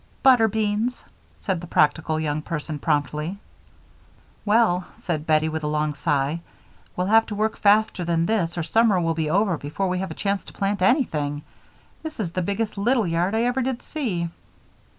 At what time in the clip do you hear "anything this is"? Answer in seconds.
10.81-12.31